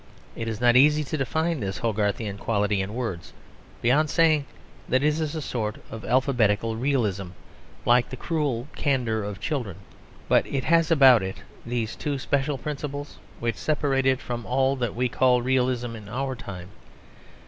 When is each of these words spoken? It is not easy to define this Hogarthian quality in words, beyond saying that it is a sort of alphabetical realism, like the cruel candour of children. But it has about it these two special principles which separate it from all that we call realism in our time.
It 0.35 0.47
is 0.47 0.59
not 0.59 0.75
easy 0.75 1.03
to 1.03 1.15
define 1.17 1.59
this 1.59 1.77
Hogarthian 1.77 2.39
quality 2.39 2.81
in 2.81 2.95
words, 2.95 3.33
beyond 3.83 4.09
saying 4.09 4.47
that 4.89 5.03
it 5.03 5.05
is 5.05 5.35
a 5.35 5.43
sort 5.43 5.75
of 5.91 6.03
alphabetical 6.03 6.75
realism, 6.75 7.27
like 7.85 8.09
the 8.09 8.17
cruel 8.17 8.67
candour 8.75 9.21
of 9.21 9.39
children. 9.39 9.77
But 10.27 10.47
it 10.47 10.63
has 10.63 10.89
about 10.89 11.21
it 11.21 11.43
these 11.67 11.95
two 11.95 12.17
special 12.17 12.57
principles 12.57 13.19
which 13.39 13.57
separate 13.57 14.07
it 14.07 14.19
from 14.19 14.43
all 14.43 14.75
that 14.77 14.95
we 14.95 15.07
call 15.07 15.43
realism 15.43 15.95
in 15.95 16.09
our 16.09 16.35
time. 16.35 16.69